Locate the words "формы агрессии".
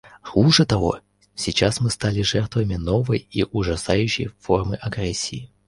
4.39-5.51